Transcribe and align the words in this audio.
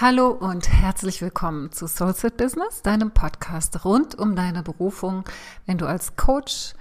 Hallo 0.00 0.28
und 0.28 0.68
herzlich 0.72 1.20
willkommen 1.20 1.70
zu 1.70 1.86
Soulset 1.86 2.38
Business, 2.38 2.80
deinem 2.82 3.10
Podcast 3.10 3.84
rund 3.84 4.18
um 4.18 4.34
deine 4.34 4.62
Berufung, 4.62 5.24
wenn 5.66 5.76
du 5.76 5.86
als 5.86 6.16
Coach 6.16 6.72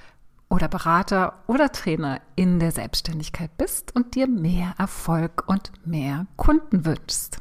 oder 0.50 0.70
Berater 0.70 1.34
oder 1.46 1.72
Trainer 1.72 2.22
in 2.36 2.60
der 2.60 2.72
Selbstständigkeit 2.72 3.56
bist 3.58 3.94
und 3.96 4.16
dir 4.16 4.28
mehr 4.28 4.74
Erfolg 4.78 5.44
und 5.46 5.72
mehr 5.86 6.26
Kunden 6.38 6.86
wünschst. 6.86 7.38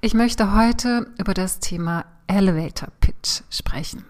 Ich 0.00 0.14
möchte 0.14 0.54
heute 0.54 1.06
über 1.16 1.32
das 1.32 1.60
Thema 1.60 2.04
Elevator 2.26 2.88
Pitch 3.00 3.42
sprechen. 3.50 4.04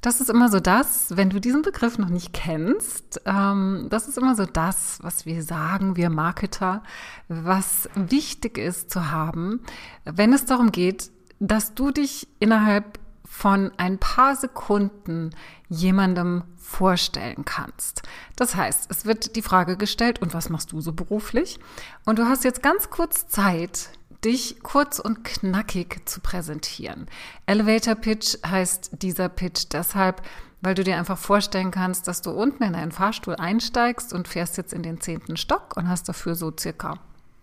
Das 0.00 0.20
ist 0.20 0.30
immer 0.30 0.48
so 0.48 0.60
das, 0.60 1.16
wenn 1.16 1.28
du 1.28 1.40
diesen 1.40 1.62
Begriff 1.62 1.98
noch 1.98 2.08
nicht 2.08 2.32
kennst, 2.32 3.20
ähm, 3.24 3.88
das 3.90 4.06
ist 4.06 4.16
immer 4.16 4.36
so 4.36 4.46
das, 4.46 4.98
was 5.02 5.26
wir 5.26 5.42
sagen, 5.42 5.96
wir 5.96 6.08
Marketer, 6.08 6.84
was 7.28 7.88
wichtig 7.94 8.58
ist 8.58 8.90
zu 8.90 9.10
haben, 9.10 9.60
wenn 10.04 10.32
es 10.32 10.44
darum 10.44 10.70
geht, 10.70 11.10
dass 11.40 11.74
du 11.74 11.90
dich 11.90 12.28
innerhalb 12.38 12.98
von 13.28 13.70
ein 13.76 13.98
paar 13.98 14.34
Sekunden 14.34 15.30
jemandem 15.68 16.44
vorstellen 16.56 17.44
kannst. 17.44 18.02
Das 18.36 18.56
heißt, 18.56 18.90
es 18.90 19.04
wird 19.04 19.36
die 19.36 19.42
Frage 19.42 19.76
gestellt, 19.76 20.20
und 20.20 20.34
was 20.34 20.48
machst 20.48 20.72
du 20.72 20.80
so 20.80 20.92
beruflich? 20.92 21.60
Und 22.04 22.18
du 22.18 22.24
hast 22.24 22.44
jetzt 22.44 22.62
ganz 22.62 22.90
kurz 22.90 23.28
Zeit, 23.28 23.90
dich 24.24 24.62
kurz 24.62 24.98
und 24.98 25.24
knackig 25.24 26.08
zu 26.08 26.20
präsentieren. 26.20 27.06
Elevator 27.46 27.94
Pitch 27.94 28.36
heißt 28.44 28.90
dieser 29.02 29.28
Pitch 29.28 29.66
deshalb, 29.72 30.22
weil 30.60 30.74
du 30.74 30.82
dir 30.82 30.96
einfach 30.96 31.18
vorstellen 31.18 31.70
kannst, 31.70 32.08
dass 32.08 32.22
du 32.22 32.30
unten 32.30 32.64
in 32.64 32.74
einen 32.74 32.92
Fahrstuhl 32.92 33.36
einsteigst 33.36 34.12
und 34.12 34.26
fährst 34.26 34.56
jetzt 34.56 34.72
in 34.72 34.82
den 34.82 35.00
zehnten 35.00 35.36
Stock 35.36 35.76
und 35.76 35.88
hast 35.88 36.08
dafür 36.08 36.34
so 36.34 36.52
circa, 36.58 36.98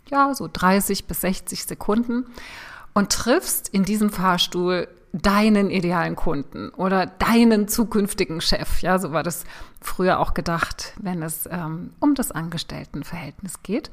ja, 0.09 0.33
so 0.33 0.49
30 0.51 1.05
bis 1.05 1.21
60 1.21 1.65
Sekunden 1.65 2.25
und 2.93 3.11
triffst 3.11 3.69
in 3.69 3.85
diesem 3.85 4.09
Fahrstuhl 4.09 4.89
deinen 5.21 5.69
idealen 5.69 6.15
Kunden 6.15 6.69
oder 6.69 7.05
deinen 7.05 7.67
zukünftigen 7.67 8.41
Chef. 8.41 8.81
Ja, 8.81 8.99
so 8.99 9.11
war 9.11 9.23
das 9.23 9.45
früher 9.79 10.19
auch 10.19 10.33
gedacht, 10.33 10.93
wenn 11.01 11.23
es 11.23 11.47
ähm, 11.49 11.91
um 11.99 12.15
das 12.15 12.31
Angestelltenverhältnis 12.31 13.63
geht. 13.63 13.91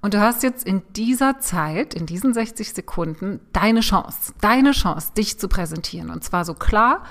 Und 0.00 0.14
du 0.14 0.20
hast 0.20 0.42
jetzt 0.42 0.66
in 0.66 0.82
dieser 0.96 1.38
Zeit, 1.38 1.94
in 1.94 2.06
diesen 2.06 2.34
60 2.34 2.74
Sekunden, 2.74 3.40
deine 3.52 3.80
Chance, 3.80 4.34
deine 4.40 4.72
Chance, 4.72 5.12
dich 5.16 5.38
zu 5.38 5.48
präsentieren. 5.48 6.10
Und 6.10 6.24
zwar 6.24 6.44
so 6.44 6.54
klar 6.54 7.04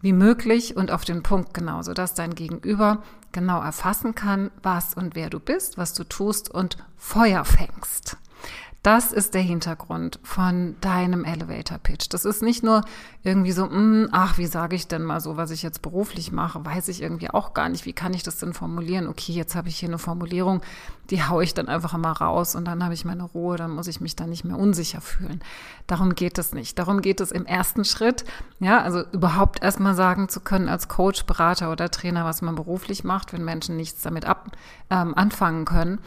wie 0.00 0.12
möglich 0.12 0.76
und 0.76 0.90
auf 0.90 1.04
den 1.04 1.22
Punkt 1.22 1.54
genau, 1.54 1.82
sodass 1.82 2.14
dein 2.14 2.34
Gegenüber 2.34 3.02
genau 3.30 3.62
erfassen 3.62 4.14
kann, 4.14 4.50
was 4.62 4.94
und 4.94 5.14
wer 5.14 5.30
du 5.30 5.38
bist, 5.38 5.78
was 5.78 5.94
du 5.94 6.04
tust 6.04 6.50
und 6.50 6.76
Feuer 6.96 7.44
fängst. 7.44 8.16
Das 8.82 9.12
ist 9.12 9.34
der 9.34 9.42
Hintergrund 9.42 10.18
von 10.24 10.74
deinem 10.80 11.24
Elevator 11.24 11.78
Pitch. 11.78 12.08
Das 12.10 12.24
ist 12.24 12.42
nicht 12.42 12.64
nur 12.64 12.82
irgendwie 13.22 13.52
so, 13.52 13.66
mh, 13.66 13.72
hm, 13.72 14.08
ach, 14.10 14.38
wie 14.38 14.46
sage 14.46 14.74
ich 14.74 14.88
denn 14.88 15.04
mal 15.04 15.20
so, 15.20 15.36
was 15.36 15.52
ich 15.52 15.62
jetzt 15.62 15.82
beruflich 15.82 16.32
mache, 16.32 16.64
weiß 16.64 16.88
ich 16.88 17.00
irgendwie 17.00 17.30
auch 17.30 17.54
gar 17.54 17.68
nicht. 17.68 17.86
Wie 17.86 17.92
kann 17.92 18.12
ich 18.12 18.24
das 18.24 18.38
denn 18.38 18.54
formulieren? 18.54 19.06
Okay, 19.06 19.30
jetzt 19.32 19.54
habe 19.54 19.68
ich 19.68 19.78
hier 19.78 19.88
eine 19.88 19.98
Formulierung, 19.98 20.62
die 21.10 21.22
haue 21.22 21.44
ich 21.44 21.54
dann 21.54 21.68
einfach 21.68 21.96
mal 21.96 22.10
raus 22.10 22.56
und 22.56 22.64
dann 22.64 22.82
habe 22.82 22.94
ich 22.94 23.04
meine 23.04 23.22
Ruhe, 23.22 23.56
dann 23.56 23.70
muss 23.70 23.86
ich 23.86 24.00
mich 24.00 24.16
da 24.16 24.26
nicht 24.26 24.44
mehr 24.44 24.58
unsicher 24.58 25.00
fühlen. 25.00 25.40
Darum 25.86 26.16
geht 26.16 26.36
es 26.38 26.52
nicht. 26.52 26.76
Darum 26.76 27.02
geht 27.02 27.20
es 27.20 27.30
im 27.30 27.46
ersten 27.46 27.84
Schritt, 27.84 28.24
ja, 28.58 28.82
also 28.82 29.04
überhaupt 29.12 29.62
erstmal 29.62 29.94
sagen 29.94 30.28
zu 30.28 30.40
können 30.40 30.68
als 30.68 30.88
Coach, 30.88 31.24
Berater 31.26 31.70
oder 31.70 31.88
Trainer, 31.88 32.24
was 32.24 32.42
man 32.42 32.56
beruflich 32.56 33.04
macht, 33.04 33.32
wenn 33.32 33.44
Menschen 33.44 33.76
nichts 33.76 34.02
damit 34.02 34.24
ab, 34.24 34.50
ähm, 34.90 35.14
anfangen 35.14 35.66
können. 35.66 36.00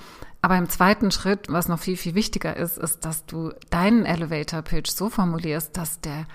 Aber 0.45 0.59
im 0.59 0.69
zweiten 0.69 1.09
Schritt, 1.09 1.47
was 1.49 1.69
noch 1.69 1.79
viel, 1.79 1.97
viel 1.97 2.13
wichtiger 2.13 2.55
ist, 2.55 2.77
ist, 2.77 3.03
dass 3.03 3.25
du 3.25 3.51
deinen 3.71 4.05
Elevator 4.05 4.61
Pitch 4.61 4.91
so 4.91 5.09
formulierst, 5.09 5.75
dass 5.75 6.01
der 6.01 6.27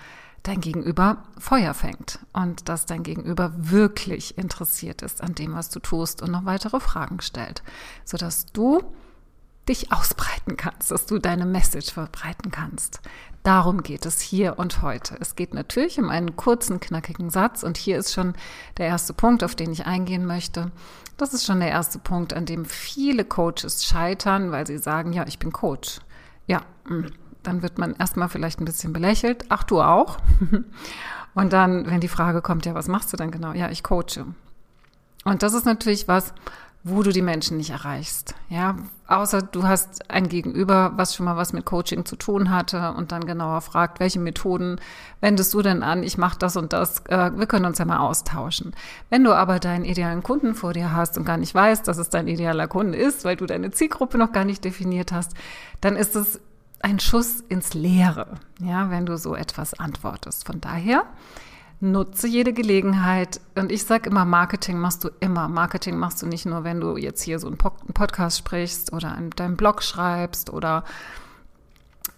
dein 0.42 0.60
Gegenüber 0.60 1.22
Feuer 1.38 1.74
fängt 1.74 2.18
und 2.32 2.68
dass 2.68 2.86
dein 2.86 3.04
Gegenüber 3.04 3.52
wirklich 3.56 4.36
interessiert 4.36 5.02
ist 5.02 5.22
an 5.22 5.36
dem, 5.36 5.54
was 5.54 5.70
du 5.70 5.78
tust 5.78 6.22
und 6.22 6.32
noch 6.32 6.44
weitere 6.44 6.80
Fragen 6.80 7.20
stellt, 7.20 7.62
sodass 8.04 8.46
du 8.46 8.82
dich 9.70 9.92
ausbreiten 9.92 10.56
kannst, 10.56 10.90
dass 10.90 11.06
du 11.06 11.18
deine 11.18 11.46
Message 11.46 11.92
verbreiten 11.92 12.50
kannst. 12.50 13.00
Darum 13.44 13.82
geht 13.82 14.04
es 14.04 14.20
hier 14.20 14.58
und 14.58 14.82
heute. 14.82 15.16
Es 15.20 15.36
geht 15.36 15.54
natürlich 15.54 15.98
um 15.98 16.10
einen 16.10 16.36
kurzen, 16.36 16.80
knackigen 16.80 17.30
Satz 17.30 17.62
und 17.62 17.78
hier 17.78 17.96
ist 17.96 18.12
schon 18.12 18.34
der 18.76 18.86
erste 18.86 19.14
Punkt, 19.14 19.44
auf 19.44 19.54
den 19.54 19.72
ich 19.72 19.86
eingehen 19.86 20.26
möchte. 20.26 20.72
Das 21.16 21.32
ist 21.32 21.46
schon 21.46 21.60
der 21.60 21.70
erste 21.70 21.98
Punkt, 21.98 22.34
an 22.34 22.46
dem 22.46 22.64
viele 22.64 23.24
Coaches 23.24 23.86
scheitern, 23.86 24.50
weil 24.50 24.66
sie 24.66 24.78
sagen, 24.78 25.12
ja, 25.12 25.24
ich 25.26 25.38
bin 25.38 25.52
Coach. 25.52 26.00
Ja, 26.46 26.62
mm, 26.88 27.06
dann 27.42 27.62
wird 27.62 27.78
man 27.78 27.94
erstmal 27.94 28.28
vielleicht 28.28 28.60
ein 28.60 28.66
bisschen 28.66 28.92
belächelt. 28.92 29.44
Ach, 29.48 29.62
du 29.62 29.80
auch? 29.80 30.18
Und 31.34 31.52
dann, 31.52 31.86
wenn 31.86 32.00
die 32.00 32.08
Frage 32.08 32.42
kommt, 32.42 32.66
ja, 32.66 32.74
was 32.74 32.88
machst 32.88 33.12
du 33.12 33.16
dann 33.16 33.30
genau? 33.30 33.52
Ja, 33.52 33.70
ich 33.70 33.84
coache. 33.84 34.26
Und 35.24 35.42
das 35.42 35.54
ist 35.54 35.64
natürlich 35.64 36.08
was, 36.08 36.34
wo 36.82 37.02
du 37.02 37.10
die 37.10 37.22
Menschen 37.22 37.58
nicht 37.58 37.70
erreichst. 37.70 38.34
Ja, 38.48 38.76
außer 39.06 39.42
du 39.42 39.64
hast 39.64 40.10
ein 40.10 40.28
Gegenüber, 40.28 40.92
was 40.96 41.14
schon 41.14 41.26
mal 41.26 41.36
was 41.36 41.52
mit 41.52 41.66
Coaching 41.66 42.06
zu 42.06 42.16
tun 42.16 42.50
hatte 42.50 42.94
und 42.96 43.12
dann 43.12 43.26
genauer 43.26 43.60
fragt, 43.60 44.00
welche 44.00 44.18
Methoden 44.18 44.80
wendest 45.20 45.52
du 45.52 45.60
denn 45.60 45.82
an? 45.82 46.02
Ich 46.02 46.16
mache 46.16 46.38
das 46.38 46.56
und 46.56 46.72
das. 46.72 47.00
Äh, 47.06 47.32
wir 47.36 47.46
können 47.46 47.66
uns 47.66 47.78
ja 47.78 47.84
mal 47.84 47.98
austauschen. 47.98 48.72
Wenn 49.10 49.24
du 49.24 49.34
aber 49.34 49.58
deinen 49.58 49.84
idealen 49.84 50.22
Kunden 50.22 50.54
vor 50.54 50.72
dir 50.72 50.94
hast 50.94 51.18
und 51.18 51.26
gar 51.26 51.36
nicht 51.36 51.54
weißt, 51.54 51.86
dass 51.86 51.98
es 51.98 52.08
dein 52.08 52.28
idealer 52.28 52.66
Kunde 52.66 52.96
ist, 52.96 53.24
weil 53.24 53.36
du 53.36 53.44
deine 53.44 53.70
Zielgruppe 53.70 54.16
noch 54.16 54.32
gar 54.32 54.44
nicht 54.46 54.64
definiert 54.64 55.12
hast, 55.12 55.34
dann 55.82 55.96
ist 55.96 56.16
es 56.16 56.40
ein 56.82 56.98
Schuss 56.98 57.40
ins 57.48 57.74
Leere, 57.74 58.38
ja, 58.58 58.88
wenn 58.88 59.04
du 59.04 59.18
so 59.18 59.34
etwas 59.34 59.74
antwortest. 59.74 60.46
Von 60.46 60.62
daher 60.62 61.04
nutze 61.80 62.28
jede 62.28 62.52
Gelegenheit. 62.52 63.40
Und 63.54 63.72
ich 63.72 63.84
sage 63.84 64.10
immer, 64.10 64.24
Marketing 64.24 64.78
machst 64.78 65.02
du 65.04 65.08
immer. 65.20 65.48
Marketing 65.48 65.96
machst 65.96 66.22
du 66.22 66.26
nicht 66.26 66.46
nur, 66.46 66.64
wenn 66.64 66.80
du 66.80 66.96
jetzt 66.96 67.22
hier 67.22 67.38
so 67.38 67.46
einen 67.46 67.58
Podcast 67.58 68.38
sprichst 68.38 68.92
oder 68.92 69.16
in 69.16 69.30
deinem 69.30 69.56
Blog 69.56 69.82
schreibst 69.82 70.50
oder 70.50 70.84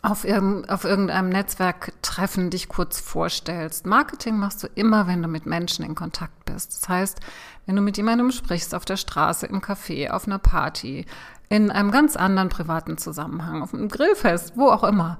auf, 0.03 0.25
irgend, 0.25 0.69
auf 0.69 0.85
irgendeinem 0.85 1.29
Netzwerktreffen 1.29 2.51
dich 2.51 2.69
kurz 2.69 2.99
vorstellst. 2.99 3.87
Marketing 3.87 4.37
machst 4.37 4.63
du 4.65 4.69
immer, 4.75 5.07
wenn 5.07 5.23
du 5.23 5.29
mit 5.29 5.47
Menschen 5.47 5.85
in 5.85 5.95
Kontakt 5.95 6.45
bist. 6.45 6.73
Das 6.83 6.89
heißt, 6.89 7.21
wenn 7.67 7.77
du 7.77 7.83
mit 7.83 7.97
jemandem 7.97 8.33
sprichst, 8.33 8.75
auf 8.75 8.85
der 8.85 8.97
Straße, 8.97 9.47
im 9.47 9.61
Café, 9.61 10.11
auf 10.11 10.27
einer 10.27 10.41
Party, 10.41 11.07
in 11.49 11.71
einem 11.71 11.93
ganz 11.93 12.17
anderen 12.17 12.49
privaten 12.49 12.99
Zusammenhang, 12.99 13.63
auf 13.63 13.75
einem 13.75 13.89
Grillfest, 13.89 14.57
wo 14.57 14.71
auch 14.71 14.83
immer 14.83 15.19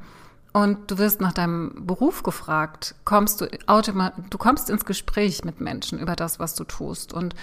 und 0.53 0.91
du 0.91 0.99
wirst 0.99 1.21
nach 1.21 1.33
deinem 1.33 1.87
Beruf 1.87 2.23
gefragt, 2.23 2.95
kommst 3.05 3.41
du 3.41 3.49
automatisch, 3.67 4.25
du 4.29 4.37
kommst 4.37 4.69
ins 4.69 4.85
Gespräch 4.85 5.45
mit 5.45 5.61
Menschen 5.61 5.99
über 5.99 6.15
das, 6.15 6.39
was 6.39 6.55
du 6.55 6.65
tust. 6.65 7.15
Und 7.15 7.35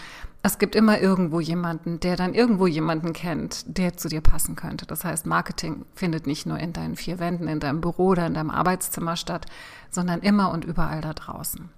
es 0.43 0.59
gibt 0.59 0.75
immer 0.75 0.99
irgendwo 1.01 1.39
jemanden, 1.39 1.99
der 1.99 2.15
dann 2.15 2.35
irgendwo 2.35 2.67
jemanden 2.67 3.13
kennt, 3.13 3.77
der 3.77 3.97
zu 3.97 4.09
dir 4.09 4.21
passen 4.21 4.55
könnte. 4.55 4.85
Das 4.85 5.03
heißt, 5.03 5.25
Marketing 5.25 5.85
findet 5.95 6.27
nicht 6.27 6.45
nur 6.45 6.59
in 6.59 6.71
deinen 6.71 6.95
vier 6.95 7.17
Wänden, 7.17 7.47
in 7.47 7.59
deinem 7.59 7.81
Büro 7.81 8.09
oder 8.09 8.27
in 8.27 8.35
deinem 8.35 8.51
Arbeitszimmer 8.51 9.15
statt, 9.15 9.47
sondern 9.89 10.19
immer 10.21 10.51
und 10.51 10.63
überall 10.63 11.01
da 11.01 11.13
draußen. 11.13 11.69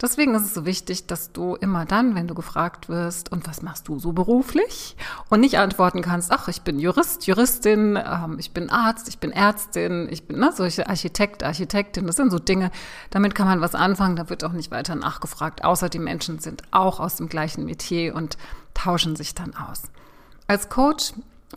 Deswegen 0.00 0.34
ist 0.36 0.44
es 0.44 0.54
so 0.54 0.64
wichtig, 0.64 1.08
dass 1.08 1.32
du 1.32 1.56
immer 1.56 1.84
dann, 1.84 2.14
wenn 2.14 2.28
du 2.28 2.34
gefragt 2.34 2.88
wirst, 2.88 3.32
und 3.32 3.48
was 3.48 3.62
machst 3.62 3.88
du 3.88 3.98
so 3.98 4.12
beruflich? 4.12 4.96
Und 5.28 5.40
nicht 5.40 5.58
antworten 5.58 6.02
kannst, 6.02 6.30
ach, 6.30 6.46
ich 6.46 6.62
bin 6.62 6.78
Jurist, 6.78 7.26
Juristin, 7.26 7.96
ähm, 7.96 8.36
ich 8.38 8.52
bin 8.52 8.70
Arzt, 8.70 9.08
ich 9.08 9.18
bin 9.18 9.32
Ärztin, 9.32 10.06
ich 10.10 10.28
bin 10.28 10.38
ne, 10.38 10.52
solche 10.54 10.88
Architekt, 10.88 11.42
Architektin. 11.42 12.06
Das 12.06 12.16
sind 12.16 12.30
so 12.30 12.38
Dinge, 12.38 12.70
damit 13.10 13.34
kann 13.34 13.48
man 13.48 13.60
was 13.60 13.74
anfangen, 13.74 14.14
da 14.14 14.30
wird 14.30 14.44
auch 14.44 14.52
nicht 14.52 14.70
weiter 14.70 14.94
nachgefragt. 14.94 15.64
Außer 15.64 15.88
die 15.88 15.98
Menschen 15.98 16.38
sind 16.38 16.62
auch 16.70 17.00
aus 17.00 17.16
dem 17.16 17.28
gleichen 17.28 17.64
Metier 17.64 18.14
und 18.14 18.38
tauschen 18.74 19.16
sich 19.16 19.34
dann 19.34 19.54
aus. 19.56 19.82
Als 20.46 20.68
Coach 20.68 21.12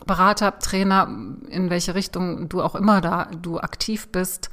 Berater, 0.06 0.58
Trainer, 0.58 1.06
in 1.48 1.70
welche 1.70 1.94
Richtung 1.94 2.48
du 2.48 2.62
auch 2.62 2.74
immer 2.74 3.00
da 3.00 3.26
du 3.26 3.60
aktiv 3.60 4.08
bist, 4.08 4.50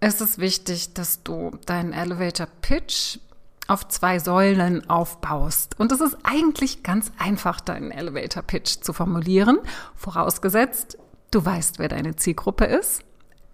es 0.00 0.20
ist 0.20 0.38
wichtig, 0.38 0.94
dass 0.94 1.22
du 1.22 1.50
deinen 1.66 1.92
Elevator 1.92 2.46
Pitch 2.62 3.18
auf 3.66 3.86
zwei 3.88 4.18
Säulen 4.18 4.88
aufbaust. 4.88 5.78
Und 5.78 5.92
es 5.92 6.00
ist 6.00 6.16
eigentlich 6.22 6.82
ganz 6.82 7.12
einfach, 7.18 7.60
deinen 7.60 7.90
Elevator 7.90 8.42
Pitch 8.42 8.80
zu 8.80 8.92
formulieren, 8.92 9.58
vorausgesetzt, 9.94 10.96
du 11.30 11.44
weißt, 11.44 11.78
wer 11.78 11.88
deine 11.88 12.16
Zielgruppe 12.16 12.64
ist. 12.64 13.02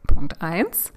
Punkt 0.06 0.40
eins. 0.40 0.92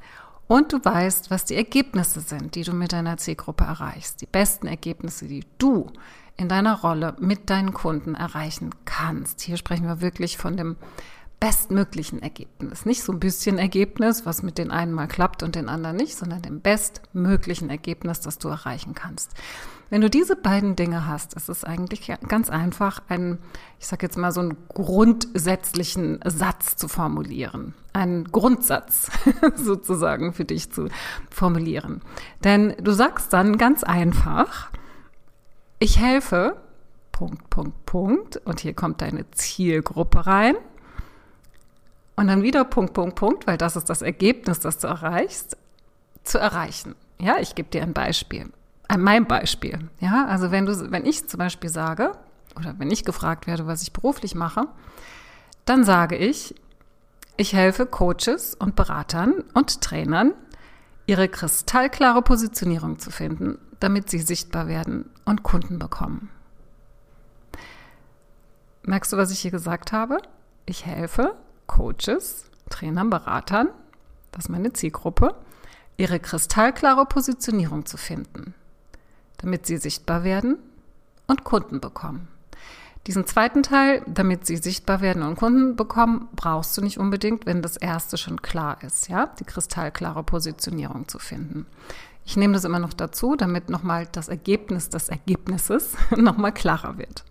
Und 0.48 0.72
du 0.72 0.84
weißt, 0.84 1.30
was 1.30 1.46
die 1.46 1.56
Ergebnisse 1.56 2.22
sind, 2.22 2.56
die 2.56 2.64
du 2.64 2.74
mit 2.74 2.94
deiner 2.94 3.18
Zielgruppe 3.18 3.66
erreichst. 3.66 4.22
Die 4.22 4.28
besten 4.28 4.68
Ergebnisse, 4.68 5.28
die 5.28 5.46
du 5.58 5.92
in 6.38 6.48
deiner 6.48 6.80
Rolle 6.80 7.16
mit 7.20 7.50
deinen 7.50 7.74
Kunden 7.74 8.16
erreichen 8.16 8.70
kannst. 8.86 9.42
Hier 9.42 9.58
sprechen 9.58 9.88
wir 9.88 10.00
wirklich 10.02 10.38
von 10.38 10.56
dem 10.56 10.78
bestmöglichen 11.40 12.22
Ergebnis. 12.22 12.86
Nicht 12.86 13.04
so 13.04 13.12
ein 13.12 13.20
bisschen 13.20 13.60
Ergebnis, 13.60 14.26
was 14.26 14.42
mit 14.42 14.58
den 14.58 14.72
einen 14.72 14.92
mal 14.92 15.08
klappt 15.08 15.44
und 15.44 15.56
den 15.56 15.70
anderen 15.70 15.98
nicht, 15.98 16.18
sondern 16.18 16.42
dem 16.42 16.62
bestmöglichen 16.62 17.70
Ergebnis, 17.70 18.22
das 18.22 18.40
du 18.40 18.48
erreichen 18.48 18.96
kannst. 18.96 19.34
Wenn 19.90 20.02
du 20.02 20.10
diese 20.10 20.36
beiden 20.36 20.76
Dinge 20.76 21.08
hast, 21.08 21.36
ist 21.36 21.48
es 21.48 21.64
eigentlich 21.64 22.12
ganz 22.28 22.50
einfach, 22.50 23.02
einen, 23.08 23.38
ich 23.80 23.88
sage 23.88 24.06
jetzt 24.06 24.18
mal 24.18 24.32
so 24.32 24.42
einen 24.42 24.58
grundsätzlichen 24.68 26.20
Satz 26.26 26.76
zu 26.76 26.88
formulieren. 26.88 27.74
Einen 27.94 28.26
Grundsatz 28.26 29.10
sozusagen 29.56 30.34
für 30.34 30.44
dich 30.44 30.72
zu 30.72 30.90
formulieren. 31.30 32.02
Denn 32.44 32.76
du 32.82 32.92
sagst 32.92 33.32
dann 33.32 33.58
ganz 33.58 33.84
einfach, 33.84 34.72
ich 35.80 36.00
helfe, 36.00 36.58
Punkt, 37.12 37.50
Punkt, 37.50 37.86
Punkt, 37.86 38.38
und 38.44 38.60
hier 38.60 38.74
kommt 38.74 39.02
deine 39.02 39.30
Zielgruppe 39.32 40.28
rein. 40.28 40.56
Und 42.18 42.28
dann 42.28 42.44
wieder 42.44 42.66
Punkt, 42.66 42.94
Punkt, 42.94 43.16
Punkt, 43.16 43.48
weil 43.48 43.58
das 43.58 43.78
ist 43.78 43.90
das 43.90 44.02
Ergebnis, 44.02 44.60
das 44.60 44.80
du 44.80 44.88
erreichst, 44.88 45.56
zu 46.24 46.38
erreichen. 46.38 46.96
Ja, 47.20 47.38
ich 47.40 47.56
gebe 47.56 47.70
dir 47.70 47.84
ein 47.84 47.94
Beispiel 47.94 48.52
mein 48.96 49.26
Beispiel. 49.26 49.90
Ja, 50.00 50.26
also 50.28 50.52
wenn 50.52 50.66
du, 50.66 50.92
wenn 50.92 51.06
ich 51.06 51.28
zum 51.28 51.40
Beispiel 51.40 51.70
sage, 51.70 52.14
oder 52.56 52.76
wenn 52.78 52.92
ich 52.92 53.04
gefragt 53.04 53.48
werde, 53.48 53.68
was 53.68 53.82
ich 53.82 53.92
beruflich 53.92 54.36
mache, 54.36 54.68
dann 55.66 55.84
sage 55.84 56.16
ich, 56.16 56.56
ich 57.36 57.54
helfe 57.54 57.86
Coaches 57.86 58.56
und 58.56 58.76
Beratern 58.76 59.44
und 59.54 59.82
Trainern, 59.82 60.34
ihre 61.06 61.28
kristallklare 61.28 62.22
Positionierung 62.22 63.00
zu 63.00 63.12
finden, 63.12 63.58
damit 63.80 64.10
sie 64.10 64.20
sichtbar 64.20 64.68
werden 64.68 65.10
und 65.26 65.44
Kunden 65.44 65.78
bekommen. 65.78 66.30
Merkst 68.84 69.12
du, 69.12 69.18
was 69.18 69.32
ich 69.32 69.40
hier 69.40 69.52
gesagt 69.52 69.92
habe? 69.92 70.22
Ich 70.66 70.86
helfe 70.86 71.36
Coaches, 71.68 72.46
Trainern, 72.70 73.10
Beratern, 73.10 73.70
das 74.32 74.46
ist 74.46 74.50
meine 74.50 74.74
Zielgruppe, 74.74 75.36
ihre 75.98 76.20
kristallklare 76.20 77.06
Positionierung 77.06 77.86
zu 77.86 77.98
finden, 77.98 78.54
damit 79.38 79.66
sie 79.66 79.78
sichtbar 79.78 80.24
werden 80.24 80.58
und 81.28 81.44
Kunden 81.44 81.80
bekommen. 81.80 82.28
Diesen 83.08 83.26
zweiten 83.26 83.64
Teil, 83.64 84.04
damit 84.06 84.46
sie 84.46 84.58
sichtbar 84.58 85.00
werden 85.00 85.24
und 85.24 85.38
Kunden 85.38 85.78
bekommen, 85.78 86.28
brauchst 86.36 86.78
du 86.78 86.82
nicht 86.82 87.00
unbedingt, 87.00 87.46
wenn 87.46 87.62
das 87.62 87.78
erste 87.78 88.18
schon 88.18 88.42
klar 88.42 88.84
ist, 88.84 89.08
ja, 89.08 89.28
die 89.40 89.46
kristallklare 89.46 90.24
Positionierung 90.24 91.08
zu 91.08 91.18
finden. 91.18 91.66
Ich 92.26 92.36
nehme 92.36 92.54
das 92.54 92.66
immer 92.66 92.80
noch 92.80 92.94
dazu, 92.94 93.38
damit 93.38 93.70
nochmal 93.70 94.10
das 94.12 94.28
Ergebnis 94.28 94.90
des 94.90 95.08
Ergebnisses 95.08 95.96
nochmal 96.18 96.52
klarer 96.52 96.98
wird. 96.98 97.24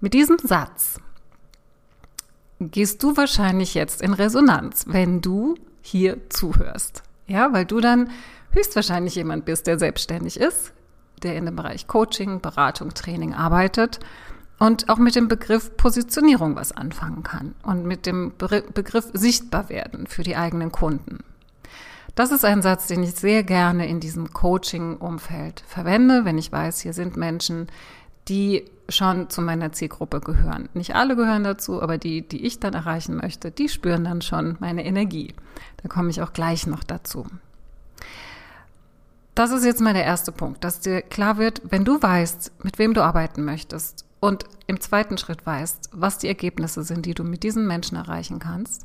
Mit 0.00 0.12
diesem 0.12 0.36
Satz 0.38 1.00
gehst 2.70 3.02
du 3.02 3.16
wahrscheinlich 3.16 3.74
jetzt 3.74 4.02
in 4.02 4.14
Resonanz, 4.14 4.84
wenn 4.86 5.20
du 5.20 5.56
hier 5.80 6.18
zuhörst. 6.30 7.02
Ja, 7.26 7.52
weil 7.52 7.64
du 7.64 7.80
dann 7.80 8.10
höchstwahrscheinlich 8.52 9.14
jemand 9.14 9.44
bist, 9.44 9.66
der 9.66 9.78
selbstständig 9.78 10.38
ist, 10.38 10.72
der 11.22 11.36
in 11.36 11.46
dem 11.46 11.56
Bereich 11.56 11.86
Coaching, 11.86 12.40
Beratung, 12.40 12.94
Training 12.94 13.34
arbeitet 13.34 14.00
und 14.58 14.88
auch 14.88 14.98
mit 14.98 15.16
dem 15.16 15.28
Begriff 15.28 15.76
Positionierung 15.76 16.56
was 16.56 16.72
anfangen 16.72 17.22
kann 17.22 17.54
und 17.62 17.84
mit 17.84 18.06
dem 18.06 18.32
Begriff 18.38 19.06
sichtbar 19.12 19.68
werden 19.68 20.06
für 20.06 20.22
die 20.22 20.36
eigenen 20.36 20.70
Kunden. 20.70 21.20
Das 22.14 22.30
ist 22.30 22.44
ein 22.44 22.60
Satz, 22.60 22.88
den 22.88 23.02
ich 23.02 23.14
sehr 23.14 23.42
gerne 23.42 23.88
in 23.88 23.98
diesem 23.98 24.34
Coaching-Umfeld 24.34 25.64
verwende, 25.66 26.26
wenn 26.26 26.36
ich 26.36 26.52
weiß, 26.52 26.80
hier 26.80 26.92
sind 26.92 27.16
Menschen, 27.16 27.68
die 28.28 28.64
schon 28.88 29.30
zu 29.30 29.40
meiner 29.40 29.72
Zielgruppe 29.72 30.20
gehören. 30.20 30.68
Nicht 30.74 30.94
alle 30.94 31.16
gehören 31.16 31.44
dazu, 31.44 31.82
aber 31.82 31.98
die, 31.98 32.26
die 32.26 32.44
ich 32.44 32.60
dann 32.60 32.74
erreichen 32.74 33.16
möchte, 33.16 33.50
die 33.50 33.68
spüren 33.68 34.04
dann 34.04 34.22
schon 34.22 34.56
meine 34.60 34.84
Energie. 34.84 35.34
Da 35.82 35.88
komme 35.88 36.10
ich 36.10 36.20
auch 36.20 36.32
gleich 36.32 36.66
noch 36.66 36.84
dazu. 36.84 37.26
Das 39.34 39.50
ist 39.50 39.64
jetzt 39.64 39.80
mal 39.80 39.94
der 39.94 40.04
erste 40.04 40.30
Punkt, 40.30 40.62
dass 40.62 40.80
dir 40.80 41.00
klar 41.00 41.38
wird, 41.38 41.62
wenn 41.64 41.84
du 41.84 42.02
weißt, 42.02 42.64
mit 42.64 42.78
wem 42.78 42.92
du 42.92 43.02
arbeiten 43.02 43.44
möchtest 43.44 44.04
und 44.20 44.44
im 44.66 44.80
zweiten 44.80 45.16
Schritt 45.16 45.46
weißt, 45.46 45.90
was 45.92 46.18
die 46.18 46.28
Ergebnisse 46.28 46.82
sind, 46.82 47.06
die 47.06 47.14
du 47.14 47.24
mit 47.24 47.42
diesen 47.42 47.66
Menschen 47.66 47.96
erreichen 47.96 48.38
kannst, 48.38 48.84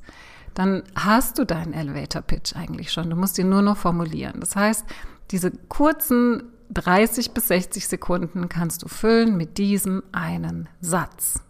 dann 0.53 0.83
hast 0.95 1.37
du 1.37 1.45
deinen 1.45 1.73
Elevator 1.73 2.21
Pitch 2.21 2.55
eigentlich 2.55 2.91
schon. 2.91 3.09
Du 3.09 3.15
musst 3.15 3.37
ihn 3.37 3.49
nur 3.49 3.61
noch 3.61 3.77
formulieren. 3.77 4.39
Das 4.39 4.55
heißt, 4.55 4.85
diese 5.31 5.51
kurzen 5.51 6.43
30 6.69 7.31
bis 7.31 7.47
60 7.47 7.87
Sekunden 7.87 8.49
kannst 8.49 8.83
du 8.83 8.87
füllen 8.87 9.37
mit 9.37 9.57
diesem 9.57 10.03
einen 10.11 10.67
Satz. 10.81 11.41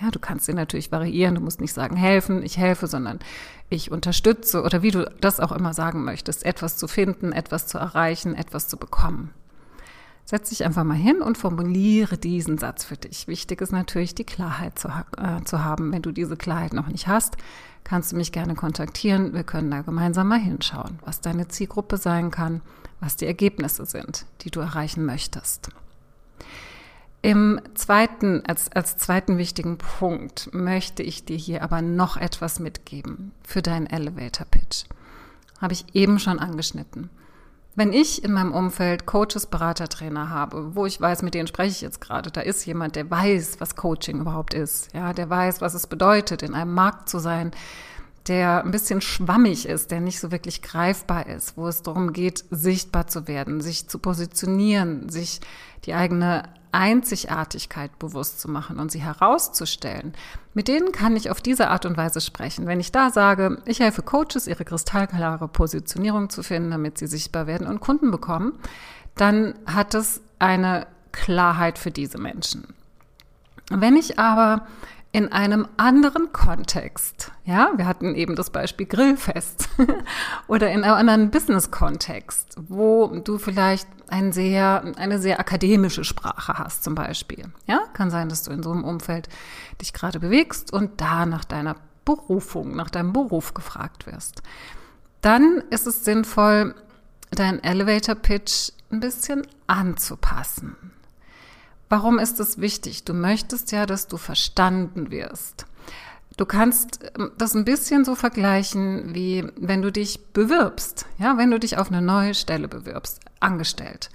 Ja, 0.00 0.10
du 0.10 0.18
kannst 0.18 0.48
ihn 0.48 0.56
natürlich 0.56 0.90
variieren. 0.90 1.36
Du 1.36 1.40
musst 1.40 1.60
nicht 1.60 1.72
sagen 1.72 1.96
helfen, 1.96 2.42
ich 2.42 2.58
helfe, 2.58 2.88
sondern 2.88 3.20
ich 3.70 3.92
unterstütze 3.92 4.62
oder 4.62 4.82
wie 4.82 4.90
du 4.90 5.08
das 5.20 5.38
auch 5.38 5.52
immer 5.52 5.74
sagen 5.74 6.04
möchtest, 6.04 6.44
etwas 6.44 6.76
zu 6.76 6.88
finden, 6.88 7.32
etwas 7.32 7.66
zu 7.66 7.78
erreichen, 7.78 8.34
etwas 8.34 8.68
zu 8.68 8.76
bekommen. 8.76 9.30
Setz 10.24 10.50
dich 10.50 10.64
einfach 10.64 10.84
mal 10.84 10.94
hin 10.94 11.20
und 11.20 11.36
formuliere 11.38 12.16
diesen 12.16 12.58
Satz 12.58 12.84
für 12.84 12.96
dich. 12.96 13.28
Wichtig 13.28 13.60
ist 13.60 13.72
natürlich, 13.72 14.14
die 14.14 14.24
Klarheit 14.24 14.78
zu, 14.78 14.88
äh, 14.88 15.42
zu 15.44 15.64
haben. 15.64 15.92
Wenn 15.92 16.02
du 16.02 16.12
diese 16.12 16.36
Klarheit 16.36 16.72
noch 16.72 16.88
nicht 16.88 17.06
hast, 17.06 17.36
kannst 17.84 18.12
du 18.12 18.16
mich 18.16 18.32
gerne 18.32 18.54
kontaktieren. 18.54 19.34
Wir 19.34 19.42
können 19.44 19.70
da 19.70 19.82
gemeinsam 19.82 20.28
mal 20.28 20.38
hinschauen, 20.38 20.98
was 21.04 21.20
deine 21.20 21.48
Zielgruppe 21.48 21.96
sein 21.96 22.30
kann, 22.30 22.60
was 23.02 23.16
die 23.16 23.26
Ergebnisse 23.26 23.84
sind, 23.84 24.24
die 24.42 24.50
du 24.50 24.60
erreichen 24.60 25.04
möchtest. 25.04 25.68
Im 27.20 27.60
zweiten, 27.74 28.42
als, 28.46 28.70
als 28.72 28.96
zweiten 28.96 29.38
wichtigen 29.38 29.76
Punkt 29.76 30.48
möchte 30.52 31.02
ich 31.02 31.24
dir 31.24 31.36
hier 31.36 31.62
aber 31.62 31.82
noch 31.82 32.16
etwas 32.16 32.60
mitgeben 32.60 33.32
für 33.44 33.60
deinen 33.60 33.86
Elevator 33.86 34.46
Pitch. 34.46 34.84
Habe 35.60 35.72
ich 35.72 35.84
eben 35.94 36.18
schon 36.18 36.38
angeschnitten. 36.38 37.10
Wenn 37.74 37.92
ich 37.92 38.22
in 38.22 38.32
meinem 38.32 38.52
Umfeld 38.52 39.06
Coaches, 39.06 39.46
Berater, 39.46 39.88
Trainer 39.88 40.30
habe, 40.30 40.76
wo 40.76 40.84
ich 40.86 41.00
weiß, 41.00 41.22
mit 41.22 41.34
denen 41.34 41.48
spreche 41.48 41.70
ich 41.70 41.80
jetzt 41.80 42.00
gerade, 42.00 42.30
da 42.30 42.40
ist 42.40 42.66
jemand, 42.66 42.96
der 42.96 43.10
weiß, 43.10 43.60
was 43.60 43.76
Coaching 43.76 44.20
überhaupt 44.20 44.54
ist, 44.54 44.92
ja, 44.92 45.12
der 45.12 45.30
weiß, 45.30 45.60
was 45.60 45.74
es 45.74 45.86
bedeutet, 45.86 46.42
in 46.42 46.54
einem 46.54 46.74
Markt 46.74 47.08
zu 47.08 47.18
sein, 47.18 47.52
der 48.28 48.64
ein 48.64 48.70
bisschen 48.70 49.00
schwammig 49.00 49.66
ist, 49.66 49.90
der 49.90 50.00
nicht 50.00 50.20
so 50.20 50.30
wirklich 50.30 50.62
greifbar 50.62 51.26
ist, 51.26 51.56
wo 51.56 51.66
es 51.66 51.82
darum 51.82 52.12
geht, 52.12 52.44
sichtbar 52.50 53.06
zu 53.08 53.26
werden, 53.26 53.60
sich 53.60 53.88
zu 53.88 53.98
positionieren, 53.98 55.08
sich 55.08 55.40
die 55.84 55.94
eigene 55.94 56.44
Einzigartigkeit 56.72 57.98
bewusst 57.98 58.40
zu 58.40 58.50
machen 58.50 58.78
und 58.78 58.90
sie 58.90 59.02
herauszustellen, 59.02 60.14
mit 60.54 60.68
denen 60.68 60.92
kann 60.92 61.16
ich 61.16 61.30
auf 61.30 61.40
diese 61.40 61.68
Art 61.68 61.84
und 61.84 61.96
Weise 61.96 62.20
sprechen. 62.20 62.66
Wenn 62.66 62.80
ich 62.80 62.92
da 62.92 63.10
sage, 63.10 63.60
ich 63.66 63.80
helfe 63.80 64.02
Coaches, 64.02 64.46
ihre 64.46 64.64
kristallklare 64.64 65.48
Positionierung 65.48 66.30
zu 66.30 66.42
finden, 66.42 66.70
damit 66.70 66.98
sie 66.98 67.06
sichtbar 67.06 67.46
werden 67.46 67.66
und 67.66 67.80
Kunden 67.80 68.10
bekommen, 68.10 68.58
dann 69.16 69.54
hat 69.66 69.94
es 69.94 70.22
eine 70.38 70.86
Klarheit 71.12 71.78
für 71.78 71.90
diese 71.90 72.18
Menschen. 72.18 72.66
Wenn 73.70 73.96
ich 73.96 74.18
aber 74.18 74.66
in 75.12 75.30
einem 75.30 75.68
anderen 75.76 76.32
Kontext. 76.32 77.32
Ja, 77.44 77.72
wir 77.76 77.86
hatten 77.86 78.14
eben 78.14 78.34
das 78.34 78.48
Beispiel 78.48 78.86
Grillfest 78.86 79.68
oder 80.48 80.70
in 80.70 80.84
einem 80.84 80.94
anderen 80.94 81.30
Business-Kontext, 81.30 82.56
wo 82.68 83.08
du 83.08 83.36
vielleicht 83.36 83.86
ein 84.08 84.32
sehr, 84.32 84.82
eine 84.96 85.18
sehr 85.18 85.38
akademische 85.38 86.04
Sprache 86.04 86.54
hast 86.54 86.82
zum 86.82 86.94
Beispiel. 86.94 87.44
Ja, 87.66 87.80
kann 87.92 88.10
sein, 88.10 88.30
dass 88.30 88.44
du 88.44 88.52
in 88.52 88.62
so 88.62 88.72
einem 88.72 88.84
Umfeld 88.84 89.28
dich 89.82 89.92
gerade 89.92 90.18
bewegst 90.18 90.72
und 90.72 91.00
da 91.02 91.26
nach 91.26 91.44
deiner 91.44 91.76
Berufung, 92.06 92.74
nach 92.74 92.90
deinem 92.90 93.12
Beruf 93.12 93.52
gefragt 93.52 94.06
wirst. 94.06 94.42
Dann 95.20 95.62
ist 95.70 95.86
es 95.86 96.06
sinnvoll, 96.06 96.74
deinen 97.30 97.62
Elevator 97.62 98.14
Pitch 98.14 98.70
ein 98.90 99.00
bisschen 99.00 99.46
anzupassen. 99.66 100.76
Warum 101.92 102.18
ist 102.18 102.40
es 102.40 102.58
wichtig? 102.58 103.04
Du 103.04 103.12
möchtest 103.12 103.70
ja, 103.70 103.84
dass 103.84 104.06
du 104.06 104.16
verstanden 104.16 105.10
wirst. 105.10 105.66
Du 106.38 106.46
kannst 106.46 107.00
ähm, 107.18 107.32
das 107.36 107.52
ein 107.52 107.66
bisschen 107.66 108.06
so 108.06 108.14
vergleichen, 108.14 109.14
wie 109.14 109.46
wenn 109.58 109.82
du 109.82 109.92
dich 109.92 110.24
bewirbst. 110.32 111.04
Ja, 111.18 111.36
wenn 111.36 111.50
du 111.50 111.60
dich 111.60 111.76
auf 111.76 111.92
eine 111.92 112.00
neue 112.00 112.32
Stelle 112.32 112.66
bewirbst, 112.66 113.20
angestellt. 113.40 114.08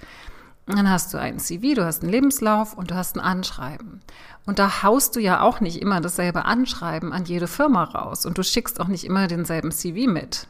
Dann 0.65 0.89
hast 0.89 1.13
du 1.13 1.19
ein 1.19 1.37
CV, 1.37 1.75
du 1.75 1.85
hast 1.85 2.01
einen 2.01 2.11
Lebenslauf 2.11 2.73
und 2.73 2.89
du 2.89 2.95
hast 2.95 3.15
ein 3.15 3.21
Anschreiben. 3.21 4.01
Und 4.47 4.57
da 4.57 4.81
haust 4.81 5.15
du 5.15 5.19
ja 5.19 5.41
auch 5.41 5.59
nicht 5.59 5.79
immer 5.79 6.01
dasselbe 6.01 6.45
Anschreiben 6.45 7.13
an 7.13 7.25
jede 7.25 7.47
Firma 7.47 7.83
raus 7.83 8.25
und 8.25 8.39
du 8.39 8.43
schickst 8.43 8.79
auch 8.79 8.87
nicht 8.87 9.03
immer 9.03 9.27
denselben 9.27 9.71
CV 9.71 10.11
mit 10.11 10.47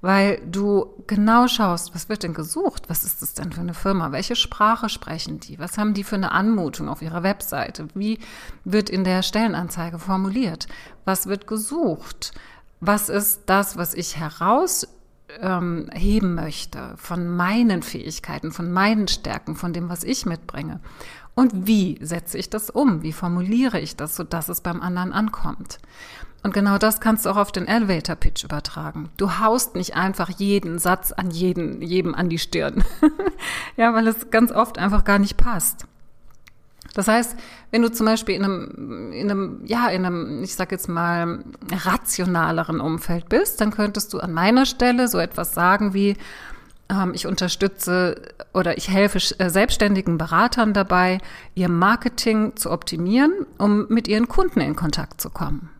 weil 0.00 0.40
du 0.46 0.86
genau 1.06 1.46
schaust, 1.46 1.94
was 1.94 2.08
wird 2.08 2.22
denn 2.22 2.34
gesucht? 2.34 2.84
Was 2.88 3.04
ist 3.04 3.20
das 3.20 3.34
denn 3.34 3.52
für 3.52 3.60
eine 3.60 3.74
Firma? 3.74 4.12
Welche 4.12 4.36
Sprache 4.36 4.88
sprechen 4.88 5.40
die? 5.40 5.58
Was 5.58 5.76
haben 5.76 5.94
die 5.94 6.04
für 6.04 6.16
eine 6.16 6.32
Anmutung 6.32 6.88
auf 6.88 7.02
ihrer 7.02 7.22
Webseite? 7.22 7.88
Wie 7.94 8.18
wird 8.64 8.88
in 8.88 9.04
der 9.04 9.22
Stellenanzeige 9.22 9.98
formuliert? 9.98 10.68
Was 11.04 11.26
wird 11.26 11.46
gesucht? 11.46 12.32
Was 12.80 13.10
ist 13.10 13.42
das, 13.46 13.76
was 13.76 13.92
ich 13.92 14.16
herausheben 14.16 14.88
ähm, 15.42 16.34
möchte 16.34 16.94
von 16.96 17.28
meinen 17.28 17.82
Fähigkeiten, 17.82 18.52
von 18.52 18.72
meinen 18.72 19.06
Stärken, 19.06 19.54
von 19.54 19.74
dem, 19.74 19.90
was 19.90 20.02
ich 20.02 20.24
mitbringe? 20.24 20.80
Und 21.34 21.66
wie 21.66 21.98
setze 22.02 22.38
ich 22.38 22.50
das 22.50 22.70
um? 22.70 23.02
Wie 23.02 23.12
formuliere 23.12 23.80
ich 23.80 23.96
das, 23.96 24.16
sodass 24.16 24.48
es 24.48 24.60
beim 24.60 24.82
anderen 24.82 25.12
ankommt? 25.12 25.78
Und 26.42 26.54
genau 26.54 26.78
das 26.78 27.00
kannst 27.00 27.26
du 27.26 27.30
auch 27.30 27.36
auf 27.36 27.52
den 27.52 27.66
Elevator 27.66 28.16
Pitch 28.16 28.44
übertragen. 28.44 29.10
Du 29.16 29.38
haust 29.38 29.74
nicht 29.74 29.94
einfach 29.94 30.30
jeden 30.30 30.78
Satz 30.78 31.12
an 31.12 31.30
jeden, 31.30 31.82
jedem 31.82 32.14
an 32.14 32.30
die 32.30 32.38
Stirn. 32.38 32.82
ja, 33.76 33.92
weil 33.94 34.06
es 34.06 34.30
ganz 34.30 34.50
oft 34.50 34.78
einfach 34.78 35.04
gar 35.04 35.18
nicht 35.18 35.36
passt. 35.36 35.86
Das 36.94 37.08
heißt, 37.08 37.36
wenn 37.70 37.82
du 37.82 37.92
zum 37.92 38.06
Beispiel 38.06 38.34
in 38.34 38.44
einem, 38.44 39.12
in 39.12 39.30
einem, 39.30 39.60
ja, 39.64 39.88
in 39.88 40.04
einem, 40.04 40.42
ich 40.42 40.54
sag 40.54 40.72
jetzt 40.72 40.88
mal, 40.88 41.44
rationaleren 41.70 42.80
Umfeld 42.80 43.28
bist, 43.28 43.60
dann 43.60 43.70
könntest 43.70 44.12
du 44.12 44.18
an 44.18 44.32
meiner 44.32 44.66
Stelle 44.66 45.08
so 45.08 45.18
etwas 45.18 45.54
sagen 45.54 45.94
wie, 45.94 46.16
ich 47.14 47.26
unterstütze 47.26 48.20
oder 48.52 48.76
ich 48.76 48.88
helfe 48.88 49.18
äh, 49.38 49.48
selbstständigen 49.48 50.18
Beratern 50.18 50.72
dabei, 50.72 51.18
ihr 51.54 51.68
Marketing 51.68 52.56
zu 52.56 52.70
optimieren, 52.70 53.46
um 53.58 53.86
mit 53.88 54.08
ihren 54.08 54.28
Kunden 54.28 54.60
in 54.60 54.76
Kontakt 54.76 55.20
zu 55.20 55.30
kommen. 55.30 55.70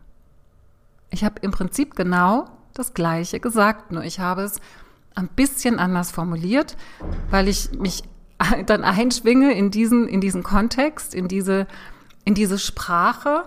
Ich 1.09 1.23
habe 1.23 1.35
im 1.41 1.51
Prinzip 1.51 1.95
genau 1.95 2.49
das 2.73 2.93
Gleiche 2.93 3.39
gesagt, 3.39 3.91
nur 3.91 4.03
ich 4.03 4.19
habe 4.19 4.43
es 4.43 4.61
ein 5.15 5.27
bisschen 5.27 5.79
anders 5.79 6.11
formuliert, 6.11 6.77
weil 7.29 7.47
ich 7.47 7.71
mich 7.73 8.03
dann 8.65 8.83
einschwinge 8.83 9.53
in 9.53 9.71
diesen, 9.71 10.07
in 10.07 10.21
diesen 10.21 10.43
Kontext, 10.43 11.13
in 11.13 11.27
diese, 11.27 11.67
in 12.23 12.33
diese 12.33 12.57
Sprache 12.57 13.43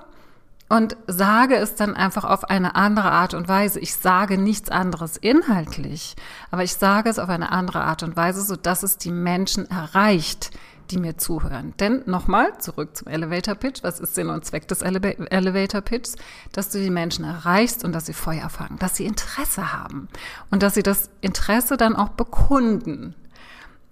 und 0.75 0.97
sage 1.07 1.55
es 1.55 1.77
dann 1.77 1.95
einfach 1.95 2.25
auf 2.25 2.51
eine 2.51 2.75
andere 2.75 3.13
Art 3.13 3.33
und 3.33 3.47
Weise. 3.47 3.79
Ich 3.79 3.95
sage 3.95 4.39
nichts 4.39 4.71
anderes 4.71 5.17
inhaltlich, 5.17 6.17
aber 6.51 6.65
ich 6.65 6.75
sage 6.75 7.09
es 7.09 7.21
auf 7.21 7.29
eine 7.29 7.53
andere 7.53 7.85
Art 7.85 8.03
und 8.03 8.17
Weise, 8.17 8.43
so 8.43 8.57
dass 8.57 8.83
es 8.83 8.99
die 8.99 9.13
Menschen 9.13 9.71
erreicht, 9.71 10.51
die 10.91 10.99
mir 10.99 11.17
zuhören. 11.17 11.75
Denn 11.79 12.03
nochmal 12.07 12.59
zurück 12.59 12.97
zum 12.97 13.07
Elevator 13.07 13.55
Pitch. 13.55 13.85
Was 13.85 14.01
ist 14.01 14.17
Sinn 14.17 14.31
und 14.31 14.45
Zweck 14.45 14.67
des 14.67 14.83
Ele 14.83 15.01
Elevator 15.31 15.81
Pitches? 15.81 16.17
Dass 16.51 16.71
du 16.71 16.81
die 16.81 16.91
Menschen 16.91 17.25
erreichst 17.25 17.85
und 17.85 17.93
dass 17.93 18.07
sie 18.07 18.13
Feuer 18.13 18.49
fangen, 18.49 18.77
dass 18.81 18.97
sie 18.97 19.07
Interesse 19.07 19.73
haben 19.73 20.09
und 20.51 20.65
dass 20.65 20.75
sie 20.75 20.83
das 20.83 21.09
Interesse 21.21 21.77
dann 21.77 21.95
auch 21.95 22.09
bekunden. 22.09 23.15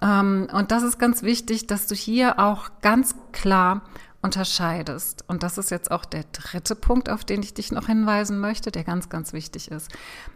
Ähm, 0.00 0.48
und 0.52 0.72
das 0.72 0.82
ist 0.82 0.98
ganz 0.98 1.22
wichtig, 1.22 1.68
dass 1.68 1.86
du 1.86 1.94
hier 1.94 2.40
auch 2.40 2.70
ganz 2.80 3.14
klar 3.30 3.82
unterscheidest. 4.22 5.24
Und 5.26 5.42
das 5.42 5.58
ist 5.58 5.70
jetzt 5.70 5.90
auch 5.90 6.04
der 6.04 6.24
dritte 6.32 6.76
Punkt, 6.76 7.10
auf 7.10 7.24
den 7.24 7.42
ich 7.42 7.54
dich 7.54 7.72
noch 7.72 7.88
hinweisen 7.88 8.38
möchte, 8.40 8.70
der 8.70 8.84
ganz, 8.84 9.08
ganz 9.08 9.32
wichtig 9.32 9.70
ist, 9.70 9.90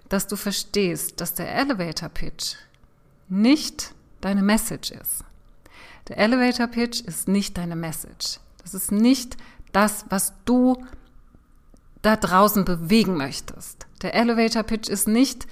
dass 0.09 0.27
du 0.27 0.37
verstehst, 0.37 1.21
dass 1.21 1.35
der 1.35 1.55
Elevator 1.55 2.09
Pitch 2.09 2.57
nicht 3.29 3.95
deine 4.21 4.43
Message 4.43 4.91
ist. 4.91 5.25
Der 6.09 6.19
Elevator 6.19 6.67
Pitch 6.67 7.01
ist 7.01 7.29
nicht 7.29 7.57
deine 7.57 7.77
Message. 7.77 8.41
Das 8.63 8.75
ist 8.75 8.93
nicht 8.93 9.37
das, 9.73 10.05
was 10.09 10.33
du 10.45 10.85
da 12.03 12.17
draußen 12.17 12.65
bewegen 12.65 13.17
möchtest. 13.17 13.87
Der 14.03 14.15
Elevator 14.15 14.63
Pitch 14.63 14.89
ist 14.89 15.09
nicht 15.09 15.47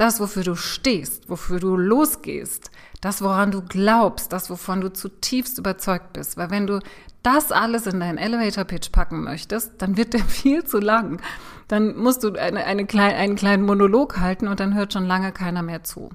das, 0.00 0.18
wofür 0.18 0.42
du 0.42 0.56
stehst, 0.56 1.28
wofür 1.28 1.60
du 1.60 1.76
losgehst, 1.76 2.70
das, 3.02 3.20
woran 3.20 3.50
du 3.50 3.60
glaubst, 3.60 4.32
das, 4.32 4.48
wovon 4.48 4.80
du 4.80 4.90
zutiefst 4.90 5.58
überzeugt 5.58 6.14
bist. 6.14 6.38
Weil 6.38 6.50
wenn 6.50 6.66
du 6.66 6.80
das 7.22 7.52
alles 7.52 7.86
in 7.86 8.00
deinen 8.00 8.16
Elevator 8.16 8.64
Pitch 8.64 8.92
packen 8.92 9.22
möchtest, 9.22 9.72
dann 9.82 9.98
wird 9.98 10.14
der 10.14 10.24
viel 10.24 10.64
zu 10.64 10.78
lang. 10.78 11.20
Dann 11.68 11.96
musst 11.96 12.24
du 12.24 12.32
eine, 12.32 12.64
eine 12.64 12.86
klein, 12.86 13.14
einen 13.14 13.36
kleinen 13.36 13.64
Monolog 13.64 14.18
halten 14.18 14.48
und 14.48 14.58
dann 14.58 14.74
hört 14.74 14.94
schon 14.94 15.06
lange 15.06 15.32
keiner 15.32 15.62
mehr 15.62 15.84
zu. 15.84 16.08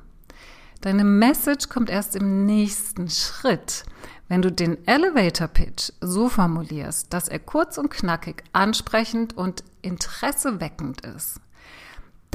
Deine 0.82 1.04
Message 1.04 1.70
kommt 1.70 1.89
erst 1.89 2.15
im 2.15 2.46
nächsten 2.46 3.08
Schritt. 3.10 3.86
Wenn 4.27 4.42
du 4.42 4.51
den 4.51 4.88
Elevator 4.88 5.48
Pitch 5.48 5.92
so 6.01 6.30
formulierst, 6.30 7.13
dass 7.13 7.27
er 7.27 7.38
kurz 7.38 7.77
und 7.77 7.89
knackig, 7.89 8.44
ansprechend 8.51 9.38
und 9.38 9.63
interesseweckend 9.84 11.01
ist, 11.01 11.39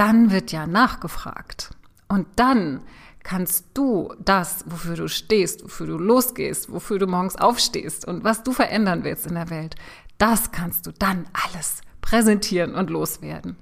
dann 0.00 0.30
wird 0.30 0.50
ja 0.50 0.66
nachgefragt. 0.66 1.73
Und 2.09 2.26
dann 2.37 2.80
kannst 3.23 3.66
du 3.75 4.14
das, 4.19 4.64
wofür 4.66 4.97
du 4.97 5.09
stehst, 5.09 5.62
wofür 5.62 5.87
du 5.88 5.99
losgehst, 5.99 6.73
wofür 6.73 6.99
du 6.99 7.07
morgens 7.07 7.37
aufstehst 7.37 8.07
und 8.07 8.25
was 8.25 8.42
du 8.42 8.52
verändern 8.52 9.04
willst 9.04 9.26
in 9.26 9.35
der 9.35 9.50
Welt, 9.50 9.76
das 10.16 10.52
kannst 10.52 10.87
du 10.87 10.92
dann 10.92 11.26
alles 11.35 11.83
präsentieren 12.00 12.75
und 12.75 12.88
loswerden. 12.88 13.57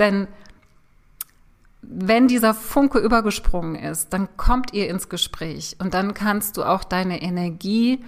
Denn 0.00 0.26
wenn 1.80 2.26
dieser 2.26 2.54
Funke 2.54 2.98
übergesprungen 2.98 3.76
ist, 3.76 4.12
dann 4.12 4.36
kommt 4.36 4.72
ihr 4.72 4.88
ins 4.88 5.08
Gespräch 5.08 5.76
und 5.78 5.94
dann 5.94 6.12
kannst 6.12 6.56
du 6.56 6.64
auch 6.64 6.82
deine 6.82 7.22
Energie 7.22 8.04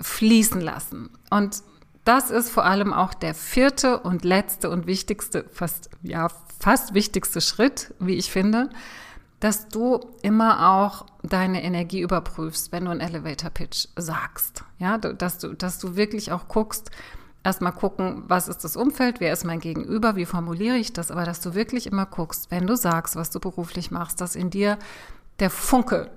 fließen 0.00 0.60
lassen. 0.60 1.10
Und 1.30 1.64
das 2.06 2.30
ist 2.30 2.50
vor 2.50 2.64
allem 2.64 2.92
auch 2.92 3.14
der 3.14 3.34
vierte 3.34 3.98
und 3.98 4.24
letzte 4.24 4.70
und 4.70 4.86
wichtigste, 4.86 5.44
fast, 5.52 5.90
ja, 6.02 6.28
fast 6.60 6.94
wichtigste 6.94 7.40
Schritt, 7.40 7.94
wie 7.98 8.14
ich 8.14 8.30
finde, 8.30 8.70
dass 9.40 9.68
du 9.68 10.00
immer 10.22 10.70
auch 10.70 11.06
deine 11.22 11.64
Energie 11.64 12.00
überprüfst, 12.00 12.70
wenn 12.70 12.84
du 12.84 12.92
einen 12.92 13.00
Elevator 13.00 13.50
Pitch 13.50 13.88
sagst. 13.96 14.64
Ja, 14.78 14.98
dass 14.98 15.38
du, 15.38 15.54
dass 15.54 15.78
du 15.78 15.96
wirklich 15.96 16.30
auch 16.30 16.46
guckst, 16.46 16.90
erstmal 17.42 17.72
gucken, 17.72 18.22
was 18.28 18.46
ist 18.46 18.62
das 18.62 18.76
Umfeld, 18.76 19.18
wer 19.18 19.32
ist 19.32 19.44
mein 19.44 19.60
Gegenüber, 19.60 20.14
wie 20.14 20.26
formuliere 20.26 20.76
ich 20.76 20.92
das, 20.92 21.10
aber 21.10 21.24
dass 21.24 21.40
du 21.40 21.54
wirklich 21.54 21.88
immer 21.88 22.06
guckst, 22.06 22.52
wenn 22.52 22.68
du 22.68 22.76
sagst, 22.76 23.16
was 23.16 23.30
du 23.30 23.40
beruflich 23.40 23.90
machst, 23.90 24.20
dass 24.20 24.36
in 24.36 24.50
dir 24.50 24.78
der 25.40 25.50
Funke 25.50 26.10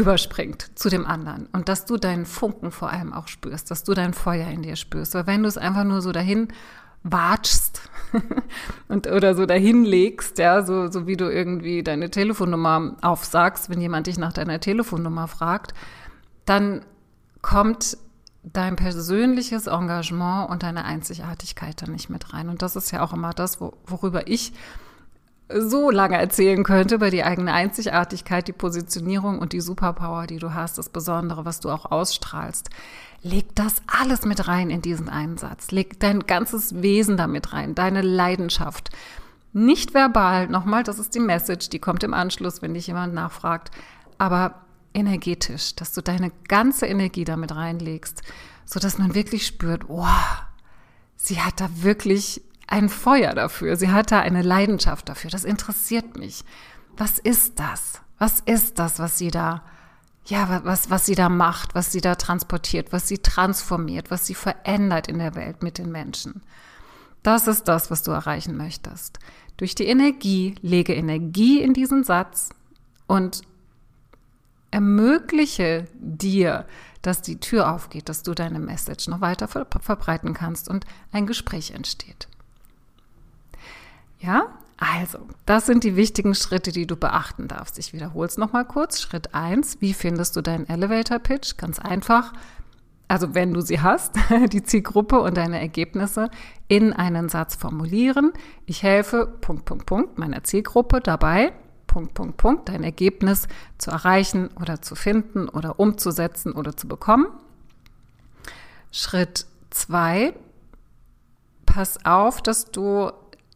überspringt 0.00 0.78
zu 0.78 0.88
dem 0.88 1.06
anderen 1.06 1.46
und 1.52 1.68
dass 1.68 1.84
du 1.84 1.98
deinen 1.98 2.24
Funken 2.24 2.70
vor 2.70 2.90
allem 2.90 3.12
auch 3.12 3.28
spürst, 3.28 3.70
dass 3.70 3.84
du 3.84 3.92
dein 3.92 4.14
Feuer 4.14 4.48
in 4.48 4.62
dir 4.62 4.76
spürst. 4.76 5.14
Weil 5.14 5.26
wenn 5.26 5.42
du 5.42 5.48
es 5.48 5.58
einfach 5.58 5.84
nur 5.84 6.00
so 6.00 6.10
dahin 6.10 6.48
watschst 7.02 7.82
und 8.88 9.06
oder 9.06 9.34
so 9.34 9.44
dahin 9.44 9.84
legst, 9.84 10.38
ja, 10.38 10.64
so, 10.64 10.90
so 10.90 11.06
wie 11.06 11.16
du 11.16 11.30
irgendwie 11.30 11.82
deine 11.82 12.10
Telefonnummer 12.10 12.96
aufsagst, 13.02 13.68
wenn 13.68 13.80
jemand 13.80 14.06
dich 14.06 14.18
nach 14.18 14.32
deiner 14.32 14.58
Telefonnummer 14.58 15.28
fragt, 15.28 15.74
dann 16.46 16.82
kommt 17.42 17.98
dein 18.42 18.76
persönliches 18.76 19.66
Engagement 19.66 20.48
und 20.48 20.62
deine 20.62 20.86
Einzigartigkeit 20.86 21.82
da 21.82 21.86
nicht 21.86 22.08
mit 22.08 22.32
rein. 22.32 22.48
Und 22.48 22.62
das 22.62 22.74
ist 22.74 22.90
ja 22.90 23.02
auch 23.02 23.12
immer 23.12 23.34
das, 23.34 23.60
wo, 23.60 23.74
worüber 23.86 24.26
ich 24.28 24.54
so 25.58 25.90
lange 25.90 26.16
erzählen 26.16 26.62
könnte, 26.64 26.96
über 26.96 27.10
die 27.10 27.24
eigene 27.24 27.52
Einzigartigkeit, 27.52 28.46
die 28.48 28.52
Positionierung 28.52 29.38
und 29.38 29.52
die 29.52 29.60
Superpower, 29.60 30.26
die 30.26 30.38
du 30.38 30.54
hast, 30.54 30.78
das 30.78 30.88
Besondere, 30.88 31.44
was 31.44 31.60
du 31.60 31.70
auch 31.70 31.90
ausstrahlst. 31.90 32.70
Leg 33.22 33.54
das 33.54 33.82
alles 33.86 34.24
mit 34.24 34.48
rein 34.48 34.70
in 34.70 34.82
diesen 34.82 35.08
Einsatz. 35.08 35.70
Leg 35.70 36.00
dein 36.00 36.20
ganzes 36.20 36.82
Wesen 36.82 37.16
damit 37.16 37.52
rein, 37.52 37.74
deine 37.74 38.02
Leidenschaft. 38.02 38.90
Nicht 39.52 39.94
verbal, 39.94 40.46
nochmal, 40.46 40.84
das 40.84 40.98
ist 40.98 41.14
die 41.14 41.20
Message, 41.20 41.68
die 41.70 41.80
kommt 41.80 42.04
im 42.04 42.14
Anschluss, 42.14 42.62
wenn 42.62 42.74
dich 42.74 42.86
jemand 42.86 43.14
nachfragt, 43.14 43.72
aber 44.16 44.62
energetisch, 44.94 45.74
dass 45.74 45.92
du 45.92 46.02
deine 46.02 46.30
ganze 46.48 46.86
Energie 46.86 47.24
damit 47.24 47.54
reinlegst, 47.54 48.22
so 48.64 48.78
dass 48.78 48.98
man 48.98 49.14
wirklich 49.14 49.46
spürt, 49.46 49.88
wow, 49.88 50.42
sie 51.16 51.40
hat 51.40 51.60
da 51.60 51.68
wirklich 51.74 52.42
ein 52.70 52.88
Feuer 52.88 53.34
dafür, 53.34 53.76
sie 53.76 53.90
hat 53.90 54.10
da 54.10 54.20
eine 54.20 54.42
Leidenschaft 54.42 55.08
dafür, 55.08 55.30
das 55.30 55.44
interessiert 55.44 56.16
mich. 56.16 56.44
Was 56.96 57.18
ist 57.18 57.58
das? 57.58 58.00
Was 58.18 58.40
ist 58.40 58.78
das, 58.78 58.98
was 58.98 59.18
sie 59.18 59.30
da 59.30 59.62
ja, 60.26 60.60
was, 60.64 60.90
was 60.90 61.06
sie 61.06 61.14
da 61.14 61.28
macht, 61.28 61.74
was 61.74 61.92
sie 61.92 62.00
da 62.00 62.14
transportiert, 62.14 62.92
was 62.92 63.08
sie 63.08 63.18
transformiert, 63.18 64.10
was 64.10 64.26
sie 64.26 64.34
verändert 64.34 65.08
in 65.08 65.18
der 65.18 65.34
Welt 65.34 65.62
mit 65.62 65.78
den 65.78 65.90
Menschen. 65.90 66.42
Das 67.22 67.46
ist 67.46 67.64
das, 67.64 67.90
was 67.90 68.02
du 68.02 68.12
erreichen 68.12 68.56
möchtest. 68.56 69.18
Durch 69.56 69.74
die 69.74 69.86
Energie 69.86 70.54
lege 70.62 70.94
Energie 70.94 71.60
in 71.60 71.74
diesen 71.74 72.04
Satz 72.04 72.50
und 73.06 73.42
ermögliche 74.70 75.86
dir, 75.94 76.66
dass 77.02 77.22
die 77.22 77.40
Tür 77.40 77.72
aufgeht, 77.72 78.08
dass 78.08 78.22
du 78.22 78.34
deine 78.34 78.60
Message 78.60 79.08
noch 79.08 79.20
weiter 79.20 79.48
verbreiten 79.48 80.32
kannst 80.32 80.68
und 80.68 80.84
ein 81.12 81.26
Gespräch 81.26 81.72
entsteht. 81.72 82.28
Ja, 84.20 84.48
also, 84.80 85.18
das 85.44 85.66
sind 85.66 85.84
die 85.84 85.94
wichtigen 85.94 86.34
Schritte, 86.34 86.72
die 86.72 86.86
du 86.86 86.96
beachten 86.96 87.48
darfst. 87.48 87.78
Ich 87.78 87.92
wiederhole 87.92 88.28
es 88.28 88.38
nochmal 88.38 88.64
kurz. 88.64 89.00
Schritt 89.00 89.34
eins: 89.34 89.76
wie 89.80 89.92
findest 89.92 90.36
du 90.36 90.40
deinen 90.40 90.68
Elevator 90.68 91.18
Pitch? 91.18 91.56
Ganz 91.58 91.78
einfach. 91.78 92.32
Also 93.10 93.34
wenn 93.34 93.52
du 93.52 93.60
sie 93.60 93.80
hast, 93.80 94.14
die 94.52 94.62
Zielgruppe 94.62 95.20
und 95.20 95.36
deine 95.36 95.58
Ergebnisse 95.60 96.30
in 96.68 96.92
einen 96.92 97.28
Satz 97.28 97.56
formulieren. 97.56 98.32
Ich 98.66 98.84
helfe, 98.84 99.26
Punkt, 99.26 99.64
Punkt, 99.64 99.84
Punkt, 99.86 100.18
meiner 100.18 100.44
Zielgruppe 100.44 101.00
dabei, 101.00 101.52
Punkt, 101.88 102.14
Punkt, 102.14 102.36
Punkt, 102.36 102.68
dein 102.68 102.84
Ergebnis 102.84 103.48
zu 103.78 103.90
erreichen 103.90 104.48
oder 104.60 104.80
zu 104.80 104.94
finden 104.94 105.48
oder 105.48 105.80
umzusetzen 105.80 106.52
oder 106.52 106.76
zu 106.76 106.86
bekommen. 106.86 107.26
Schritt 108.92 109.44
zwei: 109.70 110.32
pass 111.66 112.04
auf, 112.04 112.40
dass 112.40 112.70
du 112.70 113.10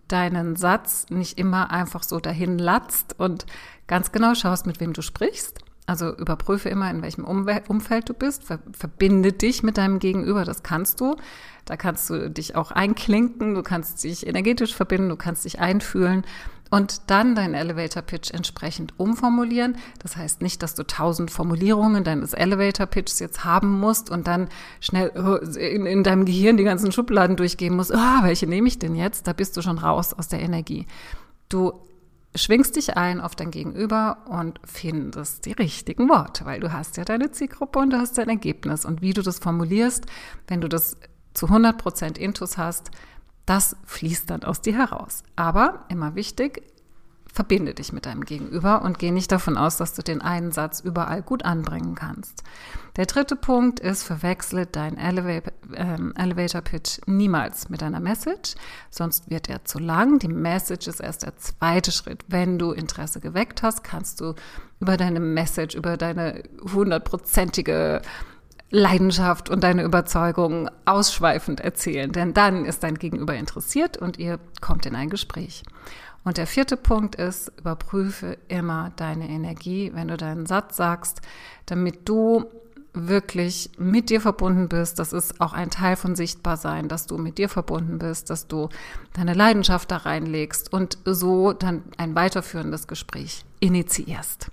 deinen 0.08 0.56
Satz 0.56 1.06
nicht 1.10 1.38
immer 1.38 1.70
einfach 1.70 2.02
so 2.02 2.20
dahin 2.20 2.58
latzt 2.58 3.18
und 3.18 3.46
ganz 3.86 4.12
genau 4.12 4.34
schaust, 4.34 4.66
mit 4.66 4.80
wem 4.80 4.92
du 4.92 5.02
sprichst. 5.02 5.60
Also 5.86 6.16
überprüfe 6.16 6.70
immer, 6.70 6.90
in 6.90 7.02
welchem 7.02 7.24
Umfeld 7.24 8.08
du 8.08 8.14
bist. 8.14 8.44
Verbinde 8.44 9.32
dich 9.32 9.62
mit 9.62 9.76
deinem 9.76 9.98
Gegenüber, 9.98 10.44
das 10.44 10.62
kannst 10.62 11.00
du. 11.00 11.16
Da 11.66 11.76
kannst 11.76 12.08
du 12.08 12.30
dich 12.30 12.56
auch 12.56 12.70
einklinken, 12.70 13.54
du 13.54 13.62
kannst 13.62 14.02
dich 14.04 14.26
energetisch 14.26 14.74
verbinden, 14.74 15.10
du 15.10 15.16
kannst 15.16 15.44
dich 15.44 15.60
einfühlen 15.60 16.24
und 16.74 17.08
dann 17.08 17.36
deinen 17.36 17.54
Elevator 17.54 18.02
Pitch 18.02 18.32
entsprechend 18.32 18.98
umformulieren. 18.98 19.76
Das 20.00 20.16
heißt 20.16 20.42
nicht, 20.42 20.60
dass 20.60 20.74
du 20.74 20.84
tausend 20.84 21.30
Formulierungen 21.30 22.02
deines 22.02 22.32
Elevator 22.32 22.86
Pitches 22.86 23.20
jetzt 23.20 23.44
haben 23.44 23.78
musst 23.78 24.10
und 24.10 24.26
dann 24.26 24.48
schnell 24.80 25.12
äh, 25.14 25.72
in, 25.72 25.86
in 25.86 26.02
deinem 26.02 26.24
Gehirn 26.24 26.56
die 26.56 26.64
ganzen 26.64 26.90
Schubladen 26.90 27.36
durchgehen 27.36 27.76
musst. 27.76 27.92
Oh, 27.94 28.22
welche 28.22 28.48
nehme 28.48 28.66
ich 28.66 28.80
denn 28.80 28.96
jetzt? 28.96 29.28
Da 29.28 29.32
bist 29.32 29.56
du 29.56 29.62
schon 29.62 29.78
raus 29.78 30.14
aus 30.14 30.26
der 30.26 30.40
Energie. 30.40 30.88
Du 31.48 31.74
schwingst 32.34 32.74
dich 32.74 32.96
ein 32.96 33.20
auf 33.20 33.36
dein 33.36 33.52
Gegenüber 33.52 34.24
und 34.28 34.58
findest 34.64 35.46
die 35.46 35.52
richtigen 35.52 36.08
Worte, 36.08 36.44
weil 36.44 36.58
du 36.58 36.72
hast 36.72 36.96
ja 36.96 37.04
deine 37.04 37.30
Zielgruppe 37.30 37.78
und 37.78 37.90
du 37.90 37.98
hast 37.98 38.18
dein 38.18 38.28
Ergebnis. 38.28 38.84
Und 38.84 39.00
wie 39.00 39.12
du 39.12 39.22
das 39.22 39.38
formulierst, 39.38 40.06
wenn 40.48 40.60
du 40.60 40.68
das 40.68 40.96
zu 41.34 41.46
100 41.46 41.78
Prozent 41.78 42.18
Intus 42.18 42.58
hast, 42.58 42.90
das 43.46 43.76
fließt 43.84 44.30
dann 44.30 44.42
aus 44.42 44.60
dir 44.60 44.76
heraus. 44.76 45.22
Aber 45.36 45.84
immer 45.88 46.14
wichtig, 46.14 46.62
verbinde 47.34 47.74
dich 47.74 47.92
mit 47.92 48.06
deinem 48.06 48.24
Gegenüber 48.24 48.82
und 48.82 49.00
geh 49.00 49.10
nicht 49.10 49.32
davon 49.32 49.56
aus, 49.56 49.76
dass 49.76 49.92
du 49.92 50.02
den 50.02 50.22
einen 50.22 50.52
Satz 50.52 50.78
überall 50.78 51.20
gut 51.20 51.44
anbringen 51.44 51.96
kannst. 51.96 52.44
Der 52.96 53.06
dritte 53.06 53.34
Punkt 53.34 53.80
ist, 53.80 54.04
verwechsle 54.04 54.66
deinen 54.66 54.96
ähm, 55.74 56.12
Elevator 56.16 56.60
Pitch 56.60 57.00
niemals 57.06 57.68
mit 57.68 57.82
deiner 57.82 57.98
Message, 57.98 58.54
sonst 58.88 59.30
wird 59.30 59.48
er 59.48 59.64
zu 59.64 59.80
lang. 59.80 60.20
Die 60.20 60.28
Message 60.28 60.86
ist 60.86 61.00
erst 61.00 61.24
der 61.24 61.36
zweite 61.36 61.90
Schritt. 61.90 62.24
Wenn 62.28 62.56
du 62.56 62.70
Interesse 62.70 63.18
geweckt 63.18 63.64
hast, 63.64 63.82
kannst 63.82 64.20
du 64.20 64.34
über 64.78 64.96
deine 64.96 65.18
Message, 65.18 65.74
über 65.74 65.96
deine 65.96 66.44
hundertprozentige 66.72 68.00
Leidenschaft 68.74 69.48
und 69.50 69.62
deine 69.62 69.84
Überzeugung 69.84 70.68
ausschweifend 70.84 71.60
erzählen, 71.60 72.10
denn 72.10 72.34
dann 72.34 72.64
ist 72.64 72.82
dein 72.82 72.96
Gegenüber 72.96 73.34
interessiert 73.34 73.96
und 73.96 74.18
ihr 74.18 74.40
kommt 74.60 74.84
in 74.84 74.96
ein 74.96 75.10
Gespräch. 75.10 75.62
Und 76.24 76.38
der 76.38 76.48
vierte 76.48 76.76
Punkt 76.76 77.14
ist, 77.14 77.52
überprüfe 77.56 78.36
immer 78.48 78.92
deine 78.96 79.28
Energie, 79.28 79.92
wenn 79.94 80.08
du 80.08 80.16
deinen 80.16 80.46
Satz 80.46 80.76
sagst, 80.76 81.20
damit 81.66 82.08
du 82.08 82.46
wirklich 82.94 83.70
mit 83.78 84.10
dir 84.10 84.20
verbunden 84.20 84.68
bist. 84.68 84.98
Das 84.98 85.12
ist 85.12 85.40
auch 85.40 85.52
ein 85.52 85.70
Teil 85.70 85.94
von 85.94 86.16
Sichtbarsein, 86.16 86.88
dass 86.88 87.06
du 87.06 87.16
mit 87.18 87.38
dir 87.38 87.48
verbunden 87.48 87.98
bist, 87.98 88.30
dass 88.30 88.48
du 88.48 88.70
deine 89.12 89.34
Leidenschaft 89.34 89.90
da 89.90 89.98
reinlegst 89.98 90.72
und 90.72 90.98
so 91.04 91.52
dann 91.52 91.84
ein 91.96 92.14
weiterführendes 92.14 92.88
Gespräch 92.88 93.44
initiierst. 93.60 94.50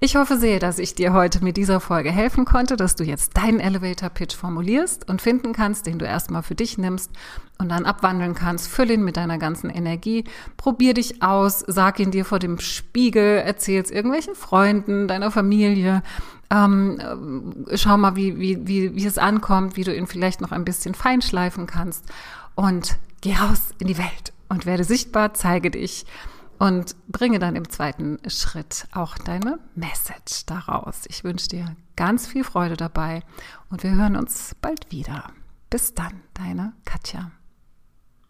Ich 0.00 0.16
hoffe 0.16 0.36
sehr, 0.36 0.58
dass 0.58 0.78
ich 0.78 0.94
dir 0.94 1.12
heute 1.12 1.44
mit 1.44 1.56
dieser 1.56 1.78
Folge 1.80 2.10
helfen 2.10 2.44
konnte, 2.44 2.76
dass 2.76 2.96
du 2.96 3.04
jetzt 3.04 3.36
deinen 3.36 3.60
Elevator 3.60 4.08
Pitch 4.08 4.34
formulierst 4.34 5.08
und 5.08 5.22
finden 5.22 5.52
kannst, 5.52 5.86
den 5.86 5.98
du 5.98 6.04
erstmal 6.04 6.42
für 6.42 6.54
dich 6.54 6.78
nimmst 6.78 7.10
und 7.58 7.68
dann 7.68 7.84
abwandeln 7.84 8.34
kannst. 8.34 8.68
Füll 8.68 8.90
ihn 8.90 9.04
mit 9.04 9.16
deiner 9.16 9.38
ganzen 9.38 9.70
Energie. 9.70 10.24
Probier 10.56 10.94
dich 10.94 11.22
aus, 11.22 11.64
sag 11.66 12.00
ihn 12.00 12.10
dir 12.10 12.24
vor 12.24 12.38
dem 12.38 12.58
Spiegel, 12.58 13.42
erzähl 13.44 13.80
es 13.80 13.90
irgendwelchen 13.90 14.34
Freunden, 14.34 15.06
deiner 15.06 15.30
Familie. 15.30 16.02
Ähm, 16.50 17.64
schau 17.74 17.96
mal, 17.96 18.16
wie, 18.16 18.38
wie, 18.38 18.66
wie, 18.66 18.94
wie 18.96 19.06
es 19.06 19.18
ankommt, 19.18 19.76
wie 19.76 19.84
du 19.84 19.94
ihn 19.94 20.06
vielleicht 20.06 20.40
noch 20.40 20.52
ein 20.52 20.64
bisschen 20.64 20.94
feinschleifen 20.94 21.66
kannst. 21.66 22.04
Und 22.54 22.98
geh 23.20 23.34
raus 23.34 23.60
in 23.78 23.86
die 23.86 23.98
Welt 23.98 24.32
und 24.48 24.66
werde 24.66 24.84
sichtbar, 24.84 25.32
zeige 25.32 25.70
dich 25.70 26.04
und 26.58 26.94
bringe 27.08 27.38
dann 27.38 27.56
im 27.56 27.68
zweiten 27.68 28.18
Schritt 28.28 28.86
auch 28.92 29.18
deine 29.18 29.58
Message 29.74 30.46
daraus. 30.46 31.02
Ich 31.08 31.24
wünsche 31.24 31.48
dir 31.48 31.76
ganz 31.96 32.26
viel 32.26 32.44
Freude 32.44 32.76
dabei 32.76 33.22
und 33.70 33.82
wir 33.82 33.92
hören 33.92 34.16
uns 34.16 34.54
bald 34.60 34.90
wieder. 34.90 35.32
Bis 35.70 35.94
dann, 35.94 36.22
deine 36.34 36.72
Katja. 36.84 37.30